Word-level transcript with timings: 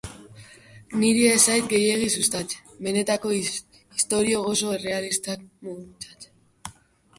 Niri 1.01 1.27
ez 1.33 1.35
zait 1.41 1.67
gehiegi 1.73 2.07
gustatzen 2.13 2.73
benetako 2.87 3.35
istorio 3.41 4.43
oso 4.55 4.75
errealistak 4.81 5.47
muntatzea. 5.71 6.77